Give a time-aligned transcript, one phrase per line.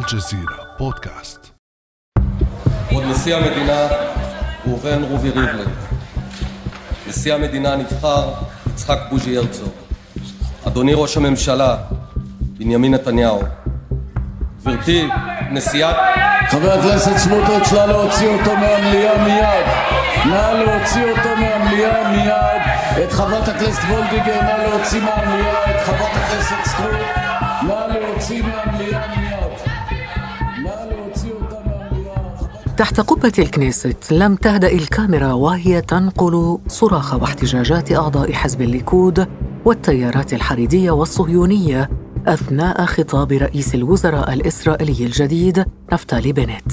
[0.00, 1.52] الجزيرة بودكاست
[2.88, 3.88] כבוד נשיא המדינה
[4.66, 5.68] ראובן רובי ריבלין,
[7.08, 8.32] נשיא המדינה הנבחר
[8.66, 9.72] יצחק בוז'י הרצוג,
[10.66, 11.76] אדוני ראש הממשלה
[12.58, 13.42] בנימין נתניהו,
[14.60, 15.08] גברתי
[15.50, 15.96] נשיאת...
[16.50, 19.66] חבר הכנסת סמוטריץ', נא להוציא אותו מהמליאה מיד.
[20.26, 22.62] נא להוציא אותו מהמליאה מיד.
[23.04, 25.70] את חברת הכנסת וולדיגר, נא להוציא מהמליאה.
[25.70, 26.92] את חברת הכנסת סטרוק,
[27.62, 29.19] נא להוציא מהמליאה מיד.
[32.81, 39.27] تحت قبة الكنيست لم تهدأ الكاميرا وهي تنقل صراخ واحتجاجات أعضاء حزب الليكود
[39.65, 41.89] والتيارات الحريدية والصهيونية
[42.27, 46.71] أثناء خطاب رئيس الوزراء الإسرائيلي الجديد نفتالي بنت.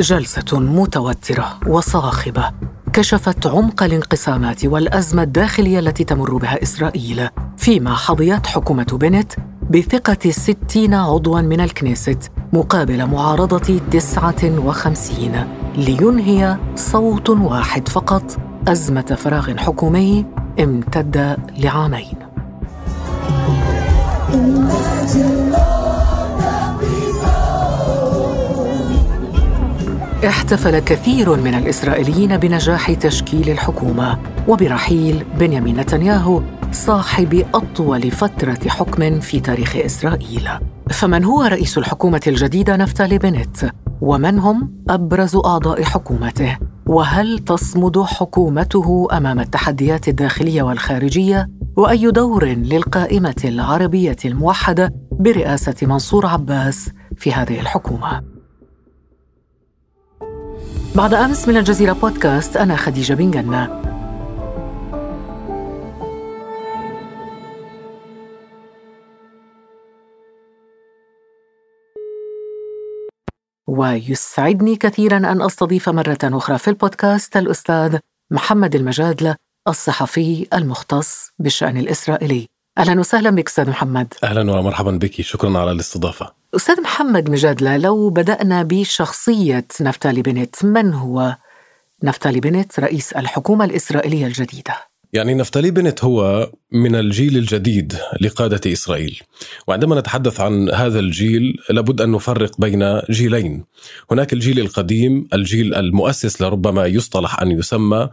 [0.00, 2.50] جلسة متوترة وصاخبة
[2.92, 9.32] كشفت عمق الانقسامات والأزمة الداخلية التي تمر بها إسرائيل فيما حظيت حكومة بنت
[9.70, 15.46] بثقة ستين عضوا من الكنيست مقابل معارضة تسعة وخمسين
[15.76, 18.36] لينهي صوت واحد فقط
[18.68, 20.26] أزمة فراغ حكومي
[20.60, 22.16] امتد لعامين.
[30.26, 39.40] احتفل كثير من الإسرائيليين بنجاح تشكيل الحكومة وبرحيل بنيامين نتنياهو صاحب أطول فترة حكم في
[39.40, 40.48] تاريخ إسرائيل.
[40.90, 43.70] فمن هو رئيس الحكومة الجديدة نفتالي بنت؟
[44.00, 53.42] ومن هم أبرز أعضاء حكومته؟ وهل تصمد حكومته أمام التحديات الداخلية والخارجية؟ وأي دور للقائمة
[53.44, 58.22] العربية الموحدة برئاسة منصور عباس في هذه الحكومة؟
[60.94, 63.91] بعد أمس من الجزيرة بودكاست أنا خديجة بن جنة.
[73.82, 77.98] ويسعدني كثيرا أن أستضيف مرة أخرى في البودكاست الأستاذ
[78.30, 79.36] محمد المجادلة
[79.68, 82.46] الصحفي المختص بالشأن الإسرائيلي.
[82.78, 84.14] أهلا وسهلا بك أستاذ محمد.
[84.24, 85.20] أهلا ومرحبا بك.
[85.20, 86.32] شكرا على الاستضافة.
[86.56, 91.36] أستاذ محمد مجادلة لو بدأنا بشخصية نفتالي بنت من هو؟
[92.04, 94.74] نفتالي بنت رئيس الحكومة الإسرائيلية الجديدة؟
[95.12, 99.20] يعني نفتالي بنت هو من الجيل الجديد لقادة إسرائيل.
[99.68, 103.64] وعندما نتحدث عن هذا الجيل لابد أن نفرق بين جيلين.
[104.10, 108.08] هناك الجيل القديم الجيل المؤسس لربما يصطلح أن يسمى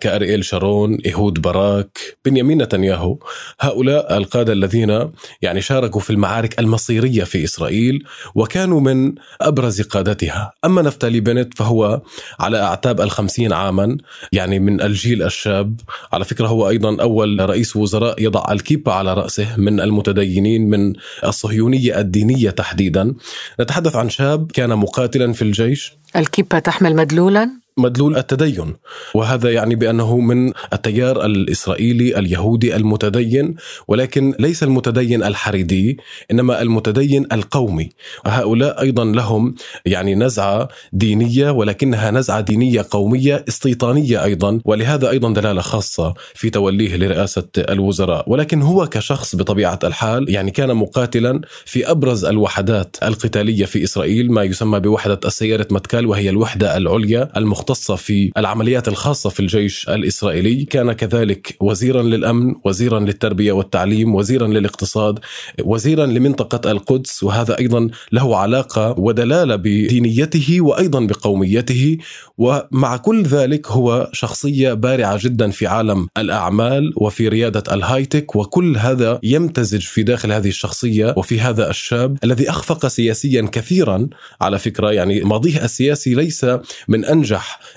[0.00, 3.18] كأرييل شارون إيهود باراك بنيامين نتنياهو.
[3.60, 5.10] هؤلاء القادة الذين
[5.42, 8.04] يعني شاركوا في المعارك المصيرية في إسرائيل
[8.34, 10.52] وكانوا من أبرز قادتها.
[10.64, 12.02] أما نفتالي بنت فهو
[12.40, 13.96] على أعتاب الخمسين عاما
[14.32, 15.80] يعني من الجيل الشاب.
[16.12, 20.92] على فكرة هو أيضا أول رئيس وزراء يضع الكيبة على رأسه من المتدينين من
[21.24, 23.14] الصهيونية الدينية تحديدا.
[23.60, 25.92] نتحدث عن شاب كان مقاتلا في الجيش.
[26.16, 27.50] الكيبة تحمل مدلولا.
[27.78, 28.74] مدلول التدين
[29.14, 33.54] وهذا يعني بأنه من التيار الإسرائيلي اليهودي المتدين
[33.88, 35.98] ولكن ليس المتدين الحريدي
[36.30, 37.88] إنما المتدين القومي.
[38.26, 45.60] هؤلاء أيضا لهم يعني نزعة دينية ولكنها نزعة دينية قومية استيطانية أيضا ولهذا أيضا دلالة
[45.60, 48.24] خاصة في توليه لرئاسة الوزراء.
[48.30, 54.42] ولكن هو كشخص بطبيعة الحال يعني كان مقاتلا في أبرز الوحدات القتالية في إسرائيل ما
[54.42, 57.30] يسمى بوحدة السيارة متكال وهي الوحدة العليا
[57.68, 64.46] المختصة في العمليات الخاصة في الجيش الإسرائيلي، كان كذلك وزيرا للأمن، وزيرا للتربية والتعليم، وزيرا
[64.46, 65.18] للاقتصاد،
[65.64, 67.22] وزيرا لمنطقة القدس.
[67.22, 71.98] وهذا أيضا له علاقة ودلالة بدينيته وأيضا بقوميته.
[72.38, 78.36] ومع كل ذلك هو شخصية بارعة جدا في عالم الأعمال وفي ريادة الهايتك.
[78.36, 84.08] وكل هذا يمتزج في داخل هذه الشخصية وفي هذا الشاب الذي أخفق سياسيا كثيرا
[84.40, 84.92] على فكرة.
[84.92, 86.46] يعني ماضيه السياسي ليس
[86.88, 87.04] من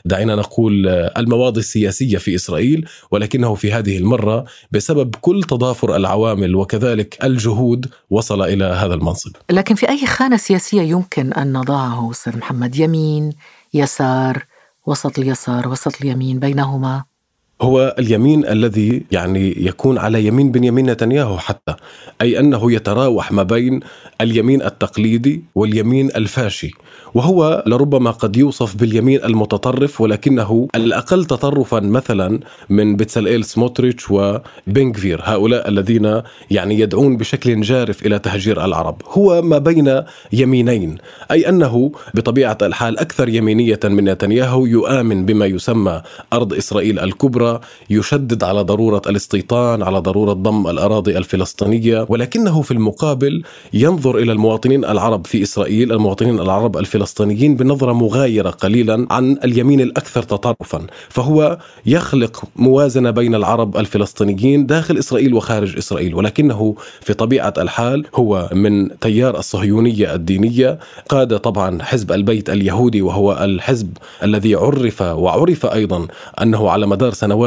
[0.06, 7.18] دعينا نقول المواضي السياسية في إسرائيل ولكنه في هذه المرة بسبب كل تضافر العوامل وكذلك
[7.24, 9.32] الجهود وصل إلى هذا المنصب.
[9.52, 13.34] لكن في أي خانة سياسية يمكن أن نضعه أستاذ محمد يمين
[13.74, 14.46] يسار
[14.88, 17.04] وسط اليسار وسط اليمين بينهما
[17.62, 21.76] هو اليمين الذي يعني يكون على يمين بنيامين نتنياهو حتى
[22.22, 23.80] أي أنه يتراوح ما بين
[24.22, 26.72] اليمين التقليدي واليمين الفاشي
[27.14, 35.70] وهو لربما قد يوصف باليمين المتطرف ولكنه الأقل تطرفا مثلا من بتسلئيل سموتريتش وبنغفير هؤلاء
[35.70, 36.22] الذين
[36.52, 39.02] يعني يدعون بشكل جارف إلى تهجير العرب.
[39.10, 40.02] هو ما بين
[40.34, 40.98] يمينين
[41.32, 46.02] أي أنه بطبيعة الحال أكثر يمينية من نتنياهو يؤمن بما يسمى
[46.34, 47.51] أرض إسرائيل الكبرى
[47.90, 52.06] يشدد على ضرورة الاستيطان على ضرورة ضم الأراضي الفلسطينية.
[52.10, 53.44] ولكنه في المقابل
[53.74, 60.24] ينظر إلى المواطنين العرب في إسرائيل المواطنين العرب الفلسطينيين بنظرة مغايرة قليلا عن اليمين الأكثر
[60.24, 60.88] تطرفا.
[61.10, 66.16] فهو يخلق موازنة بين العرب الفلسطينيين داخل إسرائيل وخارج إسرائيل.
[66.16, 70.80] ولكنه في طبيعة الحال هو من تيار الصهيونية الدينية.
[71.10, 76.08] قاد طبعا حزب البيت اليهودي وهو الحزب الذي عرف وعرف أيضا
[76.42, 77.41] أنه على مدار سنوات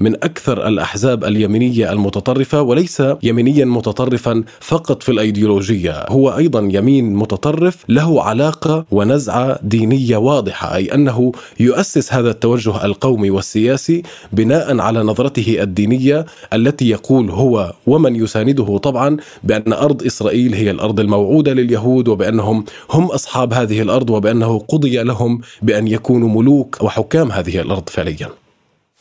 [0.00, 7.84] من أكثر الأحزاب اليمينية المتطرفة وليس يمينيا متطرفا فقط في الأيديولوجية هو أيضا يمين متطرف
[7.88, 14.02] له علاقة ونزعة دينية واضحة أي أنه يؤسس هذا التوجه القومي والسياسي
[14.32, 21.00] بناء على نظرته الدينية التي يقول هو ومن يسانده طبعا بأن أرض إسرائيل هي الأرض
[21.00, 27.60] الموعودة لليهود وبأنهم هم أصحاب هذه الأرض وبأنه قضي لهم بأن يكونوا ملوك وحكام هذه
[27.60, 28.43] الأرض فعليا.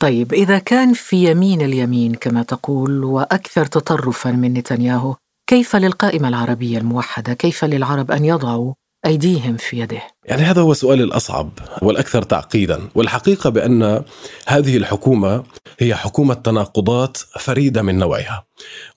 [0.04, 5.16] طيب إذا كان في يمين اليمين كما تقول وأكثر تطرفا من نتنياهو
[5.50, 8.74] كيف للقائمة العربية الموحدة؟ كيف للعرب أن يضعوا
[9.06, 11.50] أيديهم في يده؟ يعني هذا هو السؤال الأصعب
[11.82, 14.04] والأكثر تعقيدا والحقيقة بأن
[14.48, 15.44] هذه الحكومة
[15.80, 18.46] هي حكومة تناقضات فريدة من نوعها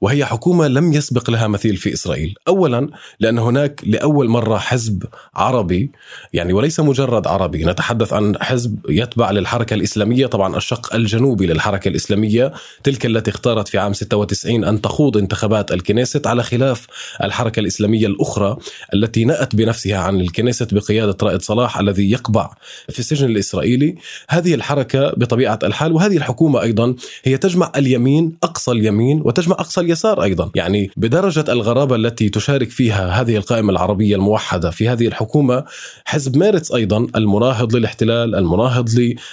[0.00, 2.34] وهي حكومة لم يسبق لها مثيل في إسرائيل.
[2.48, 2.88] اولا
[3.20, 5.90] لأن هناك لأول مرة حزب عربي
[6.32, 12.52] يعني وليس مجرد عربي نتحدث عن حزب يتبع للحركة الإسلامية طبعا الشق الجنوبي للحركة الإسلامية
[12.84, 16.86] تلك التي اختارت في عام 96 أن تخوض انتخابات الكنيست على خلاف
[17.22, 18.56] الحركة الإسلامية الأخرى
[18.94, 20.74] التي نأت بنفسها عن الكنيست
[21.16, 22.50] بقياده رائد صلاح الذي يقبع
[22.88, 23.94] في السجن الإسرائيلي.
[24.28, 30.22] هذه الحركة بطبيعة الحال وهذه الحكومة أيضا هي تجمع اليمين أقصى اليمين وتجمع أقصى اليسار
[30.22, 30.50] أيضا.
[30.54, 35.64] يعني بدرجة الغرابة التي تشارك فيها هذه القائمة العربية الموحدة في هذه الحكومة
[36.04, 38.88] حزب ميرتس أيضا المناهض للاحتلال المناهض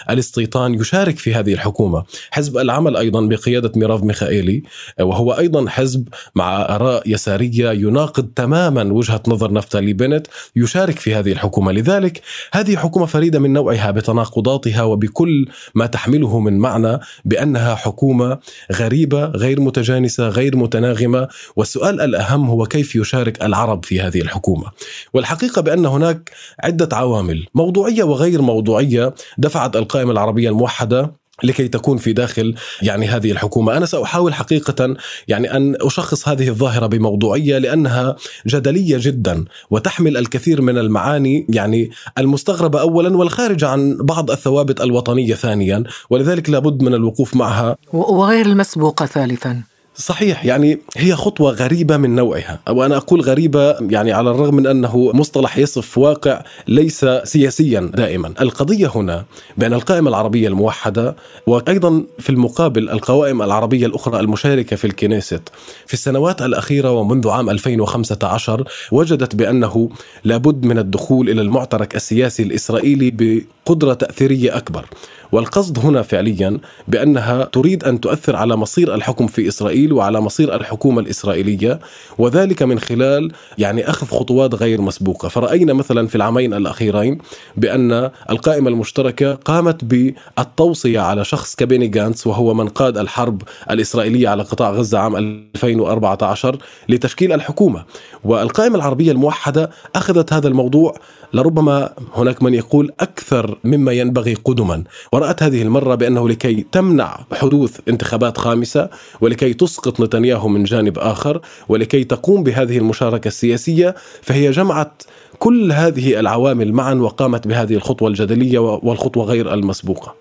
[0.10, 2.04] للاستيطان يشارك في هذه الحكومة.
[2.32, 4.64] حزب العمل أيضا بقيادة ميراف ميخائيلي
[5.00, 11.32] وهو أيضا حزب مع آراء يسارية يناقض تماما وجهة نظر نفتالي بنت يشارك في هذه
[11.32, 11.72] الحكومة.
[11.74, 12.22] لذلك
[12.52, 18.40] هذه حكومة فريدة من نوعها بتناقضاتها وبكل ما تحمله من معنى بأنها حكومة
[18.72, 21.28] غريبة غير متجانسة غير متناغمة.
[21.56, 24.66] والسؤال الأهم هو كيف يشارك العرب في هذه الحكومة.
[25.14, 32.14] والحقيقة بأن هناك عدة عوامل موضوعية وغير موضوعية دفعت القائمة العربية الموحدة لكي تكون في
[32.14, 33.78] داخل يعني هذه الحكومة.
[33.78, 34.96] أنا سأحاول حقيقة
[35.28, 38.16] يعني أن أشخص هذه الظاهرة بموضوعية لأنها
[38.48, 45.84] جدلية جدا وتحمل الكثير من المعاني يعني المستغربة أولا والخارجة عن بعض الثوابت الوطنية ثانيا
[46.10, 47.78] ولذلك لابد من الوقوف معها.
[47.94, 49.73] وغير المسبوقة ثالثا.
[49.95, 55.12] صحيح يعني هي خطوة غريبة من نوعها وأنا أقول غريبة يعني على الرغم من أنه
[55.13, 58.34] مصطلح يصف واقع ليس سياسيا دائما.
[58.42, 59.25] القضية هنا
[59.57, 61.16] بأن القائمة العربية الموحدة
[61.48, 65.42] وأيضا في المقابل القوائم العربية الأخرى المشاركة في الكنيست.
[65.88, 69.89] في السنوات الأخيرة ومنذ عام 2015 وجدت بأنه
[70.24, 74.86] لابد من الدخول إلى المعترك السياسي الإسرائيلي بقدرة تأثيرية أكبر.
[75.34, 81.02] والقصد هنا فعليا بأنها تريد أن تؤثر على مصير الحكم في إسرائيل وعلى مصير الحكومة
[81.02, 81.80] الإسرائيلية
[82.18, 87.18] وذلك من خلال يعني أخذ خطوات غير مسبوقة، فرأينا مثلا في العامين الأخيرين
[87.58, 93.42] بأن القائمة المشتركة قامت بالتوصية على شخص كبيني جانتس وهو من قاد الحرب
[93.72, 96.58] الإسرائيلية على قطاع غزة عام 2014
[96.90, 97.84] لتشكيل الحكومة،
[98.24, 100.96] والقائمة العربية الموحدة أخذت هذا الموضوع
[101.34, 104.84] لربما هناك من يقول أكثر مما ينبغي قدما.
[105.24, 108.89] ورأت هذه المرة بأنه لكي تمنع حدوث انتخابات خامسة
[109.22, 115.03] ولكي تسقط نتنياهو من جانب آخر ولكي تقوم بهذه المشاركة السياسية فهي جمعت
[115.39, 120.15] كل هذه العوامل معا وقامت بهذه الخطوة الجدلية والخطوة غير المسبوقة.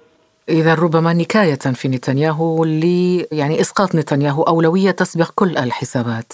[0.48, 2.84] إذا ربما نكاية في نتنياهو ل
[3.32, 6.32] يعني إسقاط نتنياهو أولوية تسبق كل الحسابات.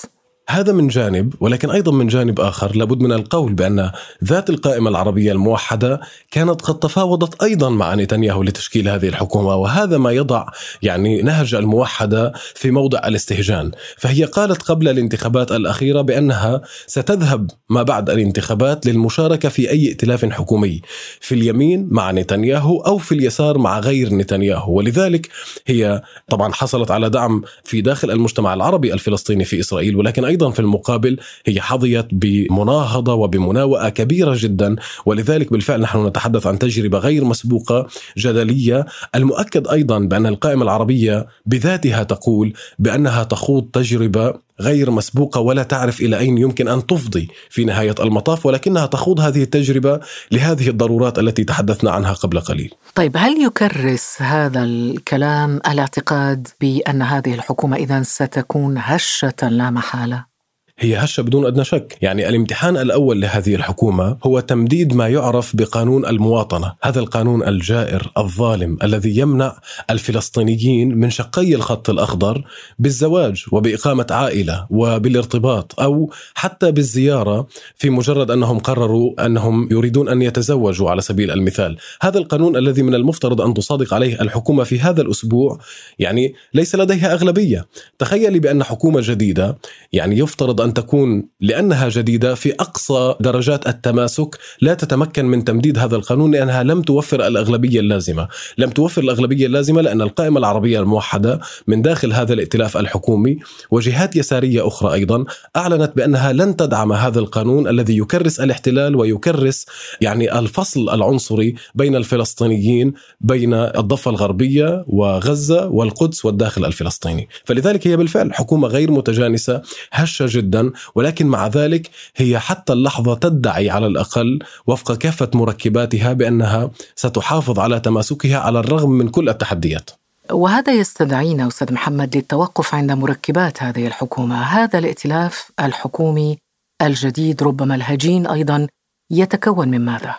[0.51, 3.91] هذا من جانب ولكن أيضا من جانب آخر لابد من القول بأن
[4.25, 6.01] ذات القائمة العربية الموحدة
[6.31, 10.47] كانت قد تفاوضت أيضا مع نتنياهو لتشكيل هذه الحكومة وهذا ما يضع
[10.83, 18.11] يعني نهج الموحدة في موضع الاستهجان، فهي قالت قبل الانتخابات الأخيرة بأنها ستذهب ما بعد
[18.11, 20.81] الانتخابات للمشاركة في أي ائتلاف حكومي،
[21.21, 25.29] في اليمين مع نتنياهو أو في اليسار مع غير نتنياهو، ولذلك
[25.67, 30.51] هي طبعا حصلت على دعم في داخل المجتمع العربي الفلسطيني في إسرائيل ولكن أيضا أيضا
[30.51, 31.17] في المقابل
[31.47, 34.77] هي حظيت بمناهضة وبمناوئة كبيرة جدا
[35.07, 37.87] ولذلك بالفعل نحن نتحدث عن تجربة غير مسبوقة
[38.19, 38.87] جدلية.
[39.15, 46.19] المؤكد أيضا بأن القائمة العربية بذاتها تقول بأنها تخوض تجربة غير مسبوقة ولا تعرف إلى
[46.19, 50.01] أين يمكن أن تفضي في نهاية المطاف ولكنها تخوض هذه التجربة
[50.33, 57.35] لهذه الضرورات التي تحدثنا عنها قبل قليل طيب هل يكرس هذا الكلام الاعتقاد بأن هذه
[57.35, 60.38] الحكومة إذا ستكون هشة لا محالة؟
[60.81, 61.99] هي هشة بدون أدنى شك.
[62.03, 66.75] يعني الامتحان الأول لهذه الحكومة هو تمديد ما يعرف بقانون المواطنة.
[66.83, 69.57] هذا القانون الجائر الظالم الذي يمنع
[69.91, 72.45] الفلسطينيين من شقي الخط الأخضر
[72.79, 80.91] بالزواج وبإقامة عائلة وبالارتباط أو حتى بالزيارة في مجرد أنهم قرروا أنهم يريدون أن يتزوجوا
[80.91, 81.77] على سبيل المثال.
[82.03, 85.59] هذا القانون الذي من المفترض أن تصادق عليه الحكومة في هذا الأسبوع
[85.99, 87.67] يعني ليس لديها أغلبية.
[87.99, 89.59] تخيلي بأن حكومة جديدة
[89.93, 95.97] يعني يفترض أن تكون لأنها جديدة في أقصى درجات التماسك لا تتمكن من تمديد هذا
[95.97, 98.29] القانون لأنها لم توفر الأغلبية اللازمة.
[98.59, 103.39] لم توفر الأغلبية اللازمة لأن القائمة العربية الموحدة من داخل هذا الائتلاف الحكومي
[103.71, 105.25] وجهات يسارية أخرى أيضا
[105.57, 109.67] أعلنت بأنها لن تدعم هذا القانون الذي يكرس الاحتلال ويكرس
[110.01, 117.29] يعني الفصل العنصري بين الفلسطينيين بين الضفة الغربية وغزة والقدس والداخل الفلسطيني.
[117.45, 123.15] فلذلك هي بالفعل حكومة غير متجانسة هشة جدا جدا ولكن مع ذلك هي حتى اللحظة
[123.15, 129.91] تدعي على الأقل وفق كافة مركباتها بأنها ستحافظ على تماسكها على الرغم من كل التحديات.
[130.31, 134.43] وهذا يستدعينا أستاذ محمد للتوقف عند مركبات هذه الحكومة.
[134.43, 136.39] هذا الائتلاف الحكومي
[136.83, 138.67] الجديد ربما الهجين أيضا
[139.11, 140.15] يتكون من ماذا؟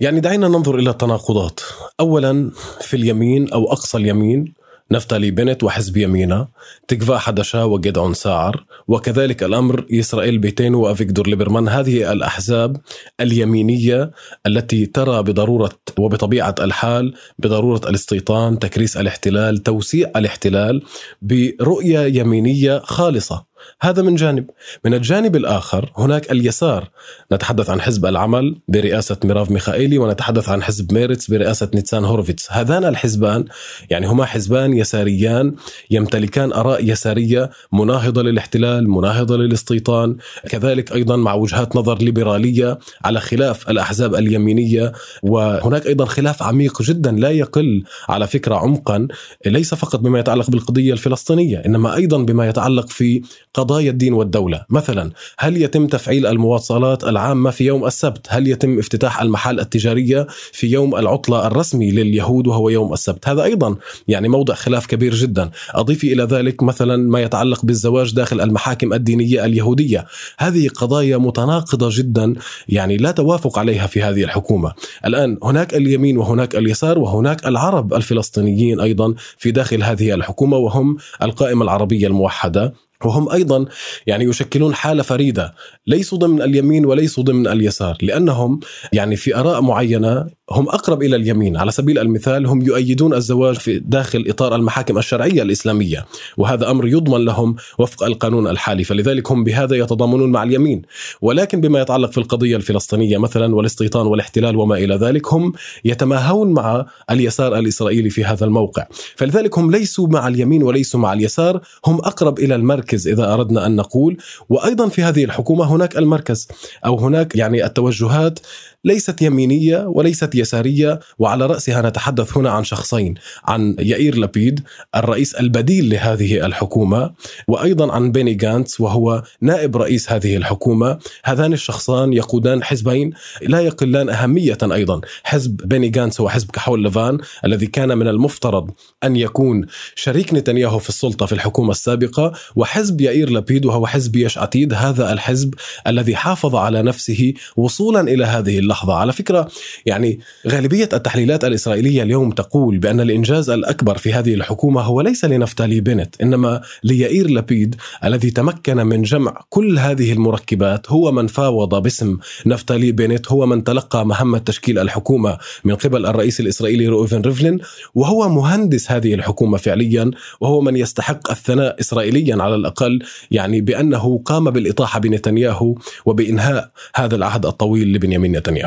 [0.00, 1.60] يعني دعينا ننظر إلى التناقضات.
[2.00, 4.54] أولا في اليمين أو أقصى اليمين
[4.90, 6.48] نفتالي بنت وحزب يمينة
[6.88, 11.68] تكفا حدشا وجدعون ساعر وكذلك الأمر إسرائيل بيتين وأفيكدور ليبرمان.
[11.68, 12.76] هذه الأحزاب
[13.20, 14.10] اليمينية
[14.46, 20.82] التي ترى بضرورة وبطبيعة الحال بضرورة الاستيطان تكريس الاحتلال توسيع الاحتلال
[21.22, 23.51] برؤية يمينية خالصة.
[23.82, 24.50] هذا من جانب.
[24.84, 26.90] من الجانب الآخر هناك اليسار.
[27.32, 32.52] نتحدث عن حزب العمل برئاسة ميراف ميخائيلي ونتحدث عن حزب ميرتس برئاسة نيتسان هوروفيتس.
[32.52, 33.44] هذان الحزبان
[33.90, 35.54] يعني هما حزبان يساريان
[35.90, 40.16] يمتلكان آراء يسارية مناهضة للاحتلال مناهضة للاستيطان
[40.48, 44.92] كذلك أيضا مع وجهات نظر ليبرالية على خلاف الأحزاب اليمينية.
[45.22, 49.08] وهناك أيضا خلاف عميق جدا لا يقل على فكرة عمقا
[49.46, 53.22] ليس فقط بما يتعلق بالقضية الفلسطينية إنما أيضا بما يتعلق في
[53.54, 54.64] قضايا الدين والدولة.
[54.70, 60.66] مثلا هل يتم تفعيل المواصلات العامة في يوم السبت؟ هل يتم افتتاح المحال التجارية في
[60.66, 63.76] يوم العطلة الرسمي لليهود وهو يوم السبت؟ هذا أيضا
[64.08, 65.50] يعني موضع خلاف كبير جدا.
[65.74, 70.06] أضيفي إلى ذلك مثلا ما يتعلق بالزواج داخل المحاكم الدينية اليهودية.
[70.38, 72.34] هذه قضايا متناقضة جدا
[72.68, 74.72] يعني لا توافق عليها في هذه الحكومة.
[75.06, 81.64] الآن هناك اليمين وهناك اليسار وهناك العرب الفلسطينيين أيضا في داخل هذه الحكومة وهم القائمة
[81.64, 82.74] العربية الموحدة.
[83.04, 83.64] وهم أيضا
[84.06, 85.54] يعني يشكلون حالة فريدة
[85.86, 88.60] ليسوا ضمن اليمين وليسوا ضمن اليسار لأنهم
[88.92, 91.56] يعني في آراء معينة هم أقرب إلى اليمين.
[91.56, 96.06] على سبيل المثال هم يؤيدون الزواج في داخل إطار المحاكم الشرعية الإسلامية
[96.36, 100.82] وهذا أمر يضمن لهم وفق القانون الحالي فلذلك هم بهذا يتضامنون مع اليمين.
[101.22, 105.52] ولكن بما يتعلق في القضية الفلسطينية مثلا والاستيطان والاحتلال وما إلى ذلك هم
[105.84, 108.86] يتماهون مع اليسار الإسرائيلي في هذا الموقع.
[109.16, 112.54] فلذلك هم ليسوا مع اليمين وليسوا مع اليسار هم أقرب إلى
[112.92, 114.16] المركز إذا أردنا أن نقول.
[114.48, 116.48] وأيضا في هذه الحكومة هناك المركز
[116.86, 118.38] أو هناك يعني التوجهات
[118.84, 124.60] ليست يمينية وليست يسارية وعلى رأسها نتحدث هنا عن شخصين عن يائير لبيد
[124.96, 127.10] الرئيس البديل لهذه الحكومة
[127.48, 130.98] وأيضا عن بيني جانتس وهو نائب رئيس هذه الحكومة.
[131.24, 133.12] هذان الشخصان يقودان حزبين
[133.42, 138.70] لا يقلان أهمية أيضا حزب بيني جانتس هو حزب كحول لفان الذي كان من المفترض
[139.04, 144.38] أن يكون شريك نتنياهو في السلطة في الحكومة السابقة وحزب يائير لبيد وهو حزب يش
[144.38, 145.54] عتيد هذا الحزب
[145.86, 149.48] الذي حافظ على نفسه وصولا إلى هذه اللحظه على فكرة
[149.86, 155.80] يعني غالبية التحليلات الإسرائيلية اليوم تقول بأن الإنجاز الأكبر في هذه الحكومة هو ليس لنفتالي
[155.80, 157.74] بنت إنما ليائير لبيد
[158.04, 160.90] الذي تمكن من جمع كل هذه المركبات.
[160.90, 166.40] هو من فاوض باسم نفتالي بينيت هو من تلقى مهمة تشكيل الحكومة من قبل الرئيس
[166.40, 167.58] الإسرائيلي رويفن ريفلين
[167.94, 170.10] وهو مهندس هذه الحكومة فعليا
[170.40, 175.74] وهو من يستحق الثناء اسرائيليا على الأقل يعني بأنه قام بالإطاحة بنتنياهو
[176.06, 178.61] وبإنهاء هذا العهد الطويل لبنيامين نتنياهو.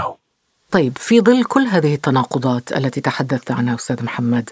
[0.71, 4.49] طيب في ظل كل هذه التناقضات التي تحدثت عنها أستاذ محمد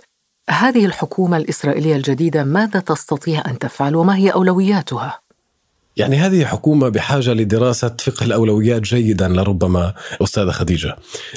[0.49, 5.19] هذه الحكومة الإسرائيلية الجديدة ماذا تستطيع أن تفعل وما هي أولوياتها؟
[5.97, 10.95] يعني هذه حكومة بحاجة لدراسة فقه الأولويات جيدا لربما أستاذة خديجة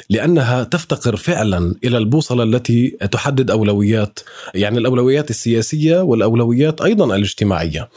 [0.09, 4.19] لأنها تفتقر فعلا إلى البوصلة التي تحدد أولويات
[4.53, 7.89] يعني الأولويات السياسية والأولويات أيضا الاجتماعية.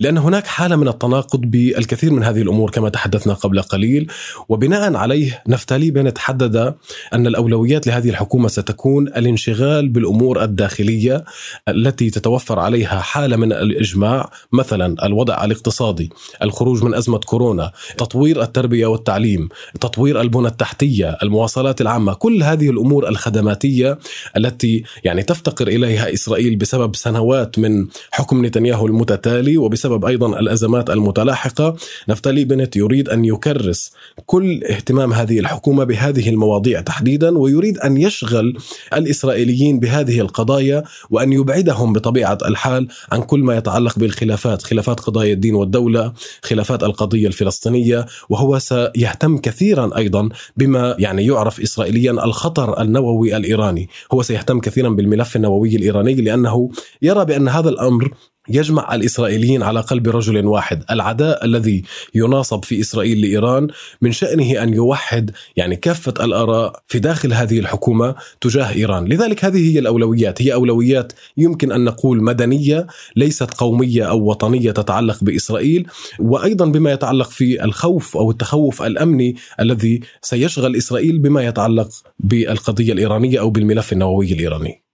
[0.00, 4.10] لأن هناك حالة من التناقض بالكثير من هذه الأمور كما تحدثنا قبل قليل
[4.48, 6.74] وبناء عليه نفتالي بنت حدد
[7.14, 11.24] أن الأولويات لهذه الحكومة ستكون الانشغال بالأمور الداخلية
[11.68, 16.10] التي تتوفر عليها حالة من الإجماع مثلا الوضع الاقتصادي
[16.42, 19.48] الخروج من أزمة كورونا تطوير التربية والتعليم
[19.80, 23.98] تطوير البنى التحتية المواصلات العامة كل هذه الأمور الخدماتية
[24.36, 31.76] التي يعني تفتقر إليها إسرائيل بسبب سنوات من حكم نتنياهو المتتالي وبسبب أيضا الأزمات المتلاحقة.
[32.08, 33.92] نفتالي بنت يريد أن يكرس
[34.26, 38.56] كل اهتمام هذه الحكومة بهذه المواضيع تحديدا ويريد أن يشغل
[38.94, 45.54] الإسرائيليين بهذه القضايا وأن يبعدهم بطبيعة الحال عن كل ما يتعلق بالخلافات خلافات قضايا الدين
[45.54, 48.06] والدولة خلافات القضية الفلسطينية.
[48.28, 53.88] وهو سيهتم كثيرا أيضا بما يعني يعرف إسرائيليا الخطر النووي الإيراني.
[54.12, 56.70] هو سيهتم كثيرا بالملف النووي الإيراني لأنه
[57.02, 58.10] يرى بأن هذا الأمر
[58.48, 61.82] يجمع الإسرائيليين على قلب رجل واحد، العداء الذي
[62.14, 63.68] يناصب في إسرائيل لإيران
[64.02, 69.74] من شأنه أن يوحد يعني كافة الآراء في داخل هذه الحكومة تجاه إيران، لذلك هذه
[69.74, 75.86] هي الأولويات، هي أولويات يمكن أن نقول مدنية ليست قومية أو وطنية تتعلق بإسرائيل،
[76.18, 83.40] وأيضا بما يتعلق في الخوف أو التخوف الأمني الذي سيشغل إسرائيل بما يتعلق بالقضية الإيرانية
[83.40, 84.89] أو بالملف النووي الإيراني.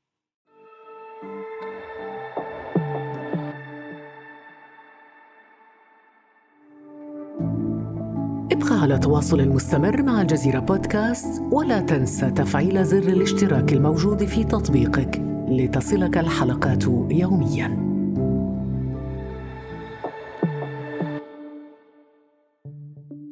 [8.57, 15.23] ابقى على تواصل مستمر مع الجزيرة بودكاست ولا تنسى تفعيل زر الاشتراك الموجود في تطبيقك
[15.49, 17.87] لتصلك الحلقات يومياً.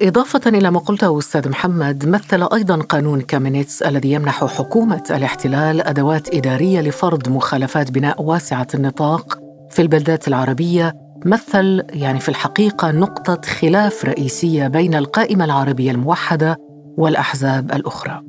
[0.03, 6.35] إضافة إلى ما قلته أستاذ محمد مثل أيضا قانون كامينيتس الذي يمنح حكومة الاحتلال أدوات
[6.35, 9.39] إدارية لفرض مخالفات بناء واسعة النطاق
[9.71, 16.57] في البلدات العربية مثل يعني في الحقيقة نقطة خلاف رئيسية بين القائمة العربية الموحدة
[16.97, 18.23] والأحزاب الأخرى.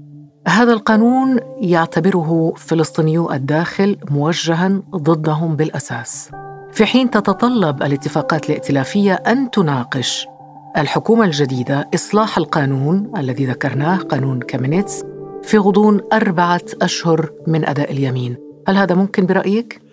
[0.47, 6.31] هذا القانون يعتبره فلسطينيو الداخل موجها ضدهم بالأساس.
[6.71, 10.27] في حين تتطلب الاتفاقات الائتلافية أن تناقش
[10.77, 15.03] الحكومة الجديدة إصلاح القانون الذي ذكرناه قانون كامينيتس
[15.43, 18.37] في غضون أربعة أشهر من أداء اليمين.
[18.67, 19.84] هل هذا ممكن برأيك؟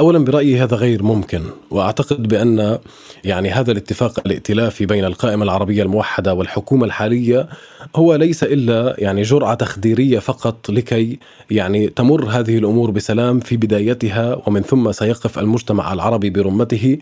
[0.00, 2.78] اولا برأيي هذا غير ممكن وأعتقد بأن
[3.24, 7.48] يعني هذا الاتفاق الائتلافي بين القائمة العربية الموحدة والحكومة الحالية
[7.96, 11.18] هو ليس إلا يعني جرعه تخديرية فقط لكي
[11.50, 16.98] يعني تمر هذه الأمور بسلام في بدايتها ومن ثم سيقف المجتمع العربي برمته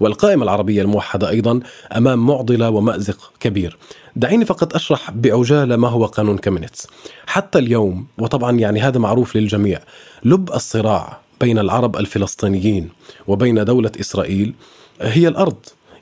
[0.00, 1.60] والقائمة العربية الموحدة أيضا
[1.96, 3.76] أمام معضلة ومأزق كبير.
[4.16, 6.88] دعيني فقط أشرح بعجاله ما هو قانون كامينيتس.
[7.26, 9.80] حتى اليوم وطبعا يعني هذا معروف للجميع
[10.24, 12.88] لب الصراع بين العرب الفلسطينيين
[13.26, 14.54] وبين دولة إسرائيل
[15.00, 15.56] هي الأرض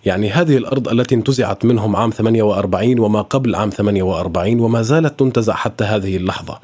[0.05, 5.55] يعني هذه الأرض التي انتزعت منهم عام 48 وما قبل عام 48 وما زالت تنتزع
[5.55, 6.59] حتى هذه اللحظة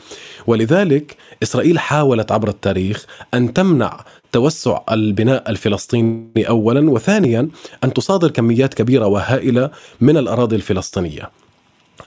[0.47, 7.49] ولذلك إسرائيل حاولت عبر التاريخ أن تمنع توسع البناء الفلسطيني اولا وثانيا
[7.85, 11.31] أن تصادر كميات كبيرة وهائلة من الأراضي الفلسطينية.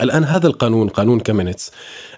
[0.01, 1.71] الآن هذا القانون قانون كامينيتس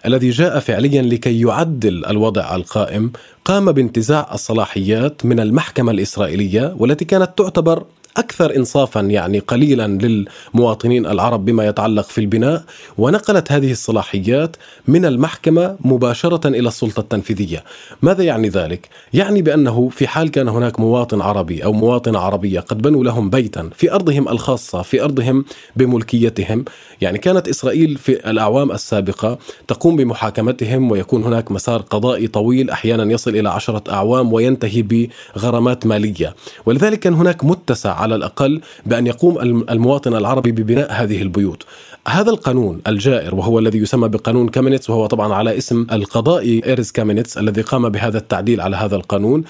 [0.06, 3.12] الذي جاء فعليا لكي يعدل الوضع القائم
[3.46, 7.84] قام بانتزاع الصلاحيات من المحكمة الإسرائيلية والتي كانت تعتبر
[8.18, 12.64] أكثر انصافا يعني قليلا للمواطنين العرب بما يتعلق في البناء
[12.98, 14.56] ونقلت هذه الصلاحيات
[14.88, 17.64] من المحكمة مباشرة إلى السلطة التنفيذية.
[18.02, 22.82] ماذا يعني ذلك؟ يعني بأنه في حال كان هناك مواطن عربي أو مواطنة عربية قد
[22.82, 26.66] بنوا لهم بيتا في أرضهم الخاصة في أرضهم بملكيتهم،
[27.02, 33.36] يعني كانت إسرائيل في الأعوام السابقة تقوم بمحاكمتهم ويكون هناك مسار قضائي طويل أحيانا يصل
[33.36, 39.40] إلى عشرة أعوام وينتهي بغرامات مالية، ولذلك كان هناك متسع على الأقل بأن يقوم
[39.70, 41.64] المواطن العربي ببناء هذه البيوت.
[42.08, 47.38] هذا القانون الجائر وهو الذي يسمى بقانون كامينيتس وهو طبعا على اسم القضائي ايرز كامينيتس
[47.38, 49.44] الذي قام بهذا التعديل على هذا القانون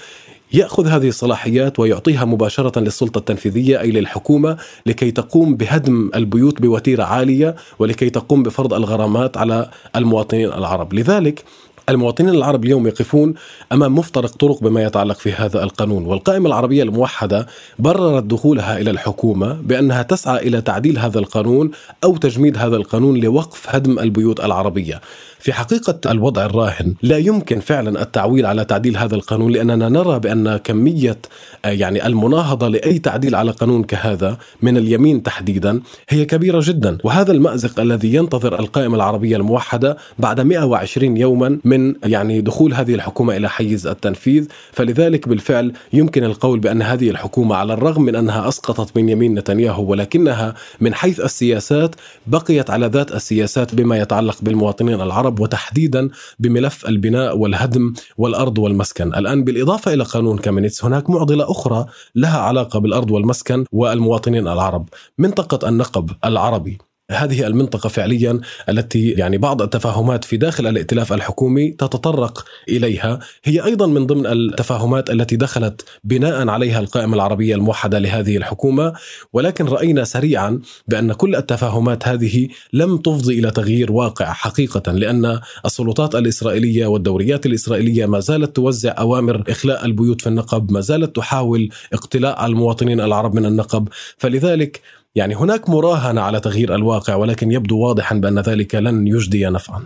[0.52, 7.56] يأخذ هذه الصلاحيات ويعطيها مباشرة للسلطة التنفيذية أي للحكومة لكي تقوم بهدم البيوت بوتيرة عالية
[7.78, 11.44] ولكي تقوم بفرض الغرامات على المواطنين العرب، لذلك
[11.88, 13.34] المواطنين العرب اليوم يقفون
[13.72, 17.46] أمام مفترق طرق بما يتعلق في هذا القانون، والقائمة العربية الموحدة
[17.78, 21.70] بررت دخولها إلى الحكومة بأنها تسعى إلى تعديل هذا القانون
[22.04, 25.00] أو تجميد هذا القانون لوقف هدم البيوت العربية.
[25.46, 30.56] في حقيقة الوضع الراهن لا يمكن فعلا التعويل على تعديل هذا القانون لأننا نرى بأن
[30.56, 31.18] كمية
[31.64, 37.32] آه، يعني المناهضة لأي تعديل على قانون كهذا من اليمين تحديدا هي كبيرة جدا وهذا
[37.32, 43.36] المأزق الذي ينتظر القائمة العربية الموحدة بعد 120 يوما من من يعني دخول هذه الحكومة
[43.36, 44.46] إلى حيز التنفيذ.
[44.72, 50.54] فلذلك بالفعل يمكن القول بأن هذه الحكومة على الرغم من أنها أسقطت بنيامين نتنياهو ولكنها
[50.80, 51.94] من حيث السياسات
[52.26, 56.08] بقيت على ذات السياسات بما يتعلق بالمواطنين العرب وتحديدا
[56.38, 59.14] بملف البناء والهدم والأرض والمسكن.
[59.14, 64.88] الآن بالإضافة إلى قانون كامينيتس هناك معضلة أخرى لها علاقة بالأرض والمسكن والمواطنين العرب.
[65.18, 66.78] منطقة النقب العربي.
[67.10, 73.18] هذه المنطقة فعليا التي يعني بعض التفاهمات في داخل الائتلاف الحكومي تتطرق إليها.
[73.44, 78.92] هي أيضا من ضمن التفاهمات التي دخلت بناء عليها القائمة العربية الموحدة لهذه الحكومة.
[79.32, 86.14] ولكن رأينا سريعا بأن كل التفاهمات هذه لم تفضي إلى تغيير واقع حقيقة لأن السلطات
[86.14, 92.46] الإسرائيلية والدوريات الإسرائيلية ما زالت توزع أوامر إخلاء البيوت في النقب ما زالت تحاول اقتلاع
[92.46, 93.88] المواطنين العرب من النقب.
[94.18, 94.80] فلذلك
[95.16, 99.82] يعني هناك مراهنة على تغيير الواقع ولكن يبدو واضحا بأن ذلك لن يجدي نفعا.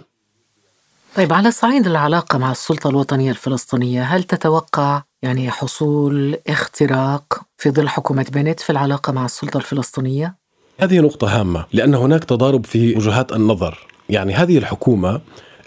[1.17, 7.89] طيب على صعيد العلاقة مع السلطة الوطنية الفلسطينية هل تتوقع يعني حصول اختراق في ظل
[7.89, 10.35] حكومة بنت في العلاقة مع السلطة الفلسطينية؟
[10.81, 15.21] هذه نقطة هامة لأن هناك تضارب في وجهات النظر يعني هذه الحكومة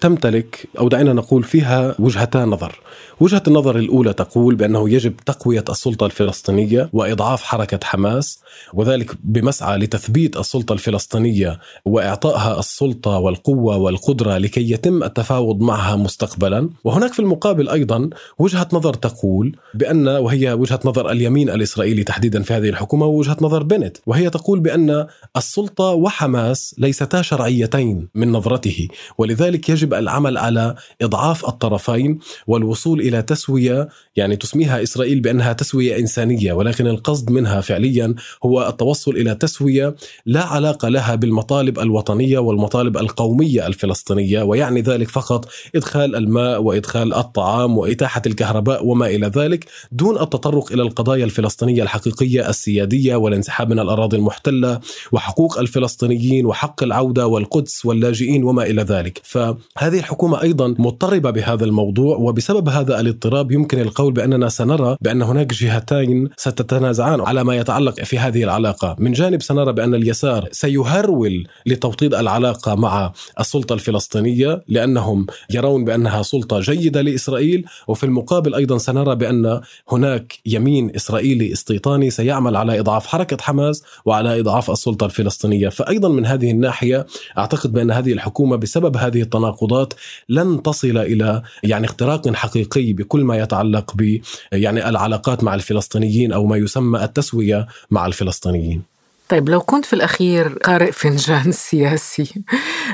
[0.04, 2.80] تمتلك أو دعينا نقول فيها وجهتا نظر.
[3.20, 8.40] وجهة النظر الأولى تقول بأنه يجب تقوية السلطة الفلسطينية وإضعاف حركة حماس
[8.74, 17.14] وذلك بمسعى لتثبيت السلطة الفلسطينية وإعطائها السلطة والقوة والقدرة لكي يتم التفاوض معها مستقبلا، وهناك
[17.14, 22.70] في المقابل أيضا وجهة نظر تقول بأن وهي وجهة نظر اليمين الإسرائيلي تحديدا في هذه
[22.70, 28.88] الحكومة ووجهه نظر بنت، وهي تقول بأن السلطة وحماس ليستا شرعيتين من نظرته،
[29.18, 36.54] ولذلك يجب العمل على إضعاف الطرفين والوصول إلى تسوية يعني تسميها إسرائيل بأنها تسوية إنسانية
[36.54, 43.68] ولكن القصد منها فعليا هو التوصل إلى تسوية لا علاقة لها بالمطالب الوطنية والمطالب القومية
[43.68, 50.72] الفلسطينية ويعني ذلك فقط إدخال الماء وإدخال الطعام وإتاحة الكهرباء وما إلى ذلك دون التطرق
[50.72, 54.80] إلى القضايا الفلسطينية الحقيقية السيادية والانسحاب من الأراضي المحتلة
[55.12, 59.22] وحقوق الفلسطينيين وحق العودة والقدس واللاجئين وما إلى ذلك.
[59.24, 59.38] ف
[59.84, 65.54] هذه الحكومة أيضا مضطربة بهذا الموضوع وبسبب هذا الاضطراب يمكن القول بأننا سنرى بأن هناك
[65.54, 68.96] جهتين ستتنازعان على ما يتعلق في هذه العلاقة.
[69.00, 76.60] من جانب سنرى بأن اليسار سيهرول لتوطيد العلاقة مع السلطة الفلسطينية لأنهم يرون بأنها سلطة
[76.60, 83.38] جيدة لإسرائيل وفي المقابل أيضا سنرى بأن هناك يمين إسرائيلي استيطاني سيعمل على إضعاف حركة
[83.42, 85.70] حماس وعلى إضعاف السلطة الفلسطينية.
[85.70, 87.06] فأيضا من هذه الناحية
[87.38, 89.94] أعتقد بأن هذه الحكومة بسبب هذه التناقضات التناقضات
[90.30, 94.20] لن تصل إلى يعني اختراق حقيقي بكل ما يتعلق ب
[94.52, 98.84] يعني العلاقات مع الفلسطينيين أو ما يسمى التسوية مع الفلسطينيين.
[99.30, 102.44] طيب لو كنت في الأخير قارئ فنجان سياسي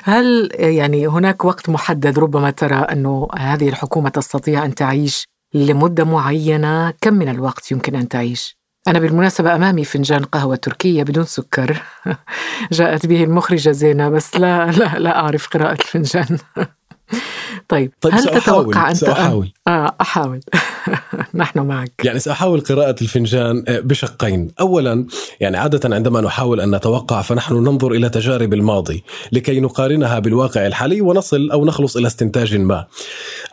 [0.04, 6.94] هل يعني هناك وقت محدد ربما ترى أنه هذه الحكومة تستطيع أن تعيش لمدة معينة
[7.02, 8.59] كم من الوقت يمكن أن تعيش؟
[8.90, 11.82] أنا بالمناسبة أمامي فنجان قهوة تركية بدون سكر.
[12.72, 16.38] جاءت به المخرجة زينة بس لا لا لا أعرف قراءة الفنجان.
[17.70, 19.52] طيب, طيب هل سأحاول تتوقع أنت سأحاول.
[19.68, 20.40] آه أحاول.
[21.34, 21.92] نحن معك.
[22.04, 24.52] يعني سأحاول قراءة الفنجان آه، بشقين.
[24.60, 25.06] أولا
[25.40, 31.02] يعني عادة عندما نحاول أن نتوقع فنحن ننظر إلى تجارب الماضي لكي نقارنها بالواقع الحالي
[31.02, 32.86] ونصل أو نخلص إلى استنتاج ما.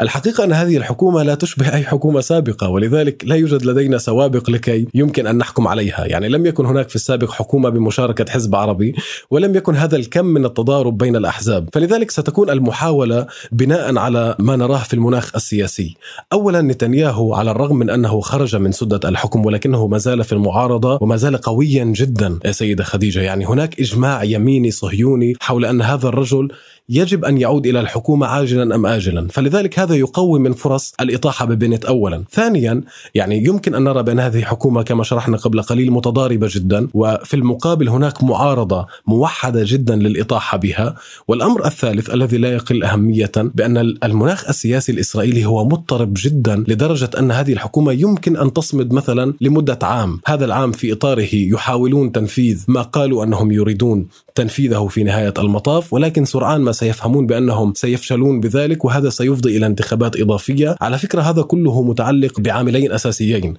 [0.00, 4.86] الحقيقة أن هذه الحكومة لا تشبه أي حكومة سابقة ولذلك لا يوجد لدينا سوابق لكي
[4.94, 6.04] يمكن أن نحكم عليها.
[6.06, 8.94] يعني لم يكن هناك في السابق حكومة بمشاركة حزب عربي
[9.30, 11.68] ولم يكن هذا الكم من التضارب بين الأحزاب.
[11.72, 15.96] فلذلك ستكون المحاولة بناء على ما نراه في المناخ السياسي.
[16.32, 20.98] اولا نتنياهو على الرغم من أنه خرج من سدة الحكم ولكنه ما زال في المعارضة
[21.00, 22.38] وما زال قويا جدا.
[22.44, 26.48] يا سيدة خديجة يعني هناك إجماع يميني صهيوني حول أن هذا الرجل
[26.88, 31.84] يجب أن يعود إلى الحكومة عاجلا أم اجلا، فلذلك هذا يقوي من فرص الإطاحة ببنت
[31.84, 32.82] اولا، ثانيا
[33.14, 37.88] يعني يمكن أن نرى بأن هذه حكومة كما شرحنا قبل قليل متضاربة جدا، وفي المقابل
[37.88, 40.94] هناك معارضة موحدة جدا للإطاحة بها،
[41.28, 47.30] والأمر الثالث الذي لا يقل أهمية بأن المناخ السياسي الإسرائيلي هو مضطرب جدا لدرجة أن
[47.30, 52.82] هذه الحكومة يمكن أن تصمد مثلا لمدة عام، هذا العام في إطاره يحاولون تنفيذ ما
[52.82, 59.10] قالوا أنهم يريدون تنفيذه في نهاية المطاف، ولكن سرعان ما سيفهمون بأنهم سيفشلون بذلك وهذا
[59.10, 63.54] سيفضي إلى انتخابات إضافية، على فكرة هذا كله متعلق بعاملين أساسيين.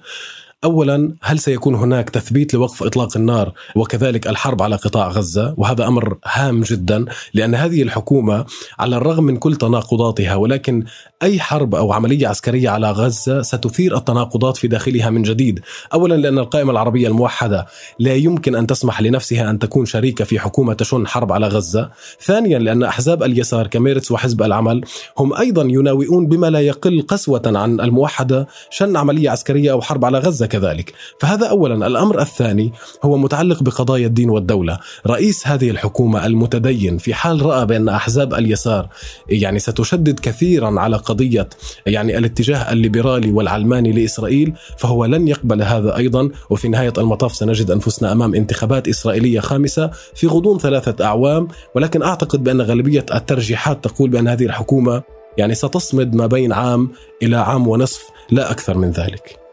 [0.64, 6.18] اولا هل سيكون هناك تثبيت لوقف إطلاق النار وكذلك الحرب على قطاع غزة؟ وهذا أمر
[6.24, 8.46] هام جدا لأن هذه الحكومة
[8.78, 10.84] على الرغم من كل تناقضاتها ولكن
[11.22, 15.60] أي حرب أو عملية عسكرية على غزة ستثير التناقضات في داخلها من جديد.
[15.92, 17.66] اولا لأن القائمة العربية الموحدة
[17.98, 21.90] لا يمكن أن تسمح لنفسها أن تكون شريكة في حكومة تشن حرب على غزة.
[22.20, 24.84] ثانيا لأن أحزاب اليسار كميرتس وحزب العمل
[25.18, 30.18] هم أيضا يناوئون بما لا يقل قسوة عن الموحدة شن عملية عسكرية أو حرب على
[30.18, 30.47] غزة.
[30.48, 30.92] كذلك.
[31.20, 31.86] فهذا اولا.
[31.86, 32.72] الأمر الثاني
[33.04, 34.78] هو متعلق بقضايا الدين والدولة.
[35.06, 38.88] رئيس هذه الحكومة المتدين في حال رأى بأن أحزاب اليسار
[39.28, 41.48] يعني ستشدد كثيرا على قضية
[41.86, 46.30] يعني الاتجاه الليبرالي والعلماني لإسرائيل فهو لن يقبل هذا أيضا.
[46.50, 51.48] وفي نهاية المطاف سنجد أنفسنا أمام انتخابات إسرائيلية خامسة في غضون ثلاثة أعوام.
[51.74, 55.02] ولكن أعتقد بأن غالبية الترجيحات تقول بأن هذه الحكومة
[55.38, 56.90] يعني ستصمد ما بين عام
[57.22, 59.47] إلى عام ونصف لا أكثر من ذلك.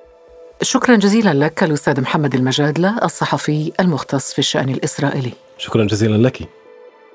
[0.61, 5.31] شكرا جزيلا لك الأستاذ محمد المجادله الصحفي المختص في الشأن الإسرائيلي.
[5.57, 6.49] شكرا جزيلا لك.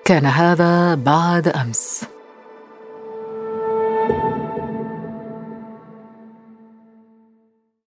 [0.05, 2.05] كان هذا بعد أمس.